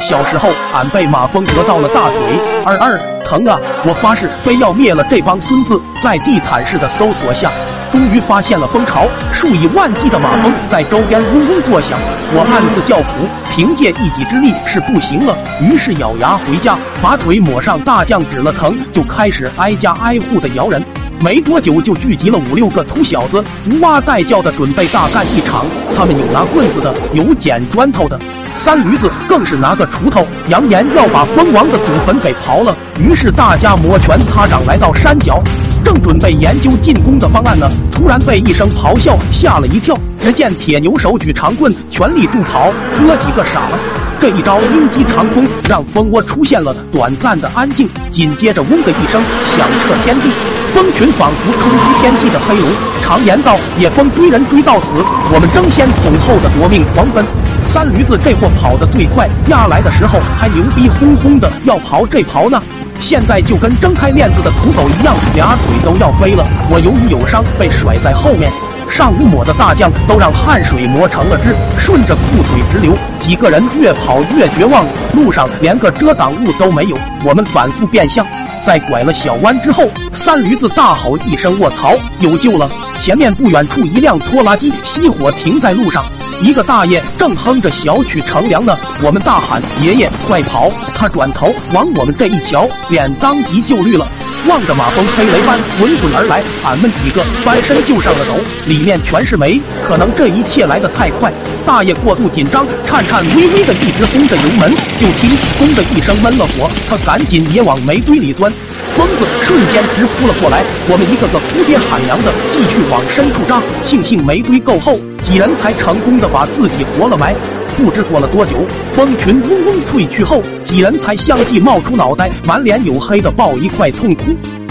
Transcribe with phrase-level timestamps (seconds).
[0.00, 2.20] 小时候，俺被马蜂蛰到了大腿，
[2.64, 3.58] 二二疼啊！
[3.84, 5.78] 我发誓非要灭了这帮孙子。
[6.02, 7.50] 在地毯式的搜索下，
[7.92, 11.98] 终于发现了蜂巢，数以万计的马蜂在周边嗡嗡作响。
[12.32, 20.82] 我暗自叫苦，凭借一己之力是不行了，于是咬牙回家，把腿抹上大酱，止了疼，就开始挨家挨户的摇人。
[21.20, 25.66] 没多久就聚集了五六个秃小子，呜哇带叫的准备大干一场。
[25.96, 28.18] 他们有拿棍子的，有捡砖头的。
[28.56, 32.76] 三驴子更是拿个锄头，扬言要把蜂王的祖坟给刨了。
[33.00, 35.42] 于是大家摩拳擦掌来到山脚，
[35.84, 39.96] 正准备研究进攻的方案呢，突然被一声咆哮吓了一跳。
[40.20, 43.78] 只见铁牛手举长棍，全力助跑，哥几个傻了。
[44.20, 49.22] 这一招鹰击长空，让蜂窝出现了短暂的安静，紧接着嗡的一声
[49.56, 50.28] 响彻天地，
[50.74, 52.70] 蜂群仿佛冲击天际的黑龙。
[53.02, 57.24] 常言道，野蜂追人追到死，我们争先恐后的夺命狂奔。
[57.66, 62.60] 三驴子这货跑得最快，压来的时候还牛逼哄哄的要刨这刨那，
[63.00, 66.44] 现在就跟睁开链子的土狗一样，俩腿都要飞了。
[66.70, 68.50] 我由于有伤被甩在后面，
[68.98, 72.92] 上午抹的大酱都让汗水磨成了汁，顺着裤腿直流。
[73.20, 76.98] 几个人越跑越绝望，路上连个遮挡物都没有。
[77.24, 78.26] 我们反复变向，
[78.66, 86.02] 在拐了小弯之后，三驴子大吼一声：“卧槽，有救了！”前面不远处一辆拖拉机熄火停在路上。
[86.42, 94.04] 一个大爷正哼着小曲乘凉呢，我们大喊：“爷爷，快跑！”他转头往我们这一瞧，脸当即就绿了，
[94.46, 99.60] 望着马蜂飞雷般滚滚而来，俺们几个翻身就上了楼，里面全是煤。
[99.82, 101.32] 可能这一切来得太快，
[101.66, 108.50] 大爷过度紧张，颤颤巍巍的一直轰着油门，就听“轰”的一声闷了火，他赶紧也往煤堆里钻。
[108.96, 113.62] 疯子瞬间直扑了过来，我们一个个哭爹喊娘的继续往深处扎。
[113.84, 117.34] 庆幸煤堆够厚，几人才成功的把自己活了埋。
[117.78, 118.56] 不知过了多久，
[118.92, 124.24] 蜂群嗡嗡退去后，几人才相继冒出脑袋，满脸黝黑的抱一块痛哭。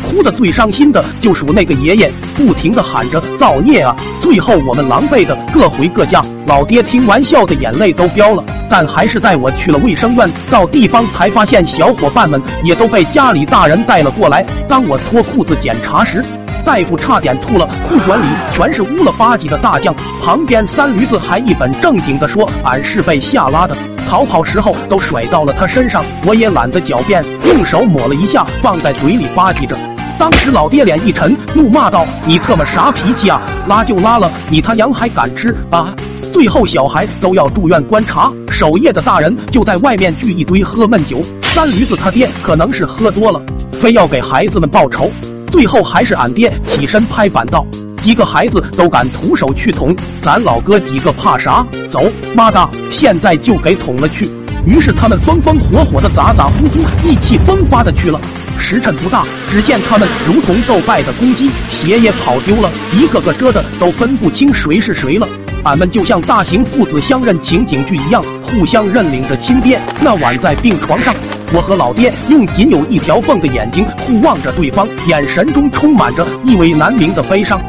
[0.04, 3.96] 哭的最伤心的就属那个爷爷，不停的喊着造孽啊！
[4.22, 6.22] 最后我们狼狈的各回各家。
[6.46, 8.44] 老爹听完笑的眼泪都飙了。
[8.70, 14.46] 但还是带我去了卫生院，到地方才发现小伙伴们也都被家里大人带了过来。
[14.68, 16.22] 当我脱裤子检查时，
[16.68, 19.96] 大夫差点吐了，裤管里全是乌了吧唧的大酱。
[20.22, 23.74] 旁边三驴子还一本正经的说：“俺是被吓拉的，
[24.06, 29.78] 逃跑时候都甩到了他身上。”我也懒得狡辩，用手抹了一下，放在嘴里吧唧着。
[30.20, 33.42] 当时老爹脸一沉，怒骂道：“你特么啥脾气啊？
[33.66, 35.96] 拉就拉了，你他娘还敢吃啊！”
[36.34, 38.30] 最后小孩都要住院观察。
[38.52, 43.42] 守夜的大人就在外面聚一堆喝闷酒，三驴子他爹可能是喝多了，
[43.72, 45.10] 非要给孩子们报仇。
[45.52, 47.66] 最后还是俺爹起身拍板道
[48.04, 51.66] ：“几个孩子都敢徒手去捅，咱老哥几个怕啥？
[51.90, 52.00] 走，
[52.36, 54.30] 妈的，现在就给捅了去！”
[54.68, 58.20] 于是他们风风火火的、咋咋呼呼、意气风发的去了。
[58.60, 65.28] 时辰不大，只见他们如同斗败的公鸡，鞋也跑丢了，一个个遮的都分不清谁是谁了。
[65.64, 69.80] 俺们就像大型父子相认情景剧一样，互相认领着亲爹。
[70.02, 71.14] 那晚在病床上，
[71.54, 77.62] 我和老爹用仅有一条缝的眼睛互望着对方，眼神中充满着意味难明的悲伤。